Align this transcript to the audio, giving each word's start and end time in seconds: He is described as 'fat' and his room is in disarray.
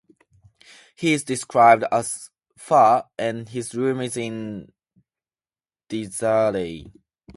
He 0.95 1.13
is 1.13 1.23
described 1.23 1.83
as 1.91 2.31
'fat' 2.57 3.07
and 3.19 3.47
his 3.47 3.75
room 3.75 4.01
is 4.01 4.17
in 4.17 4.71
disarray. 5.89 6.87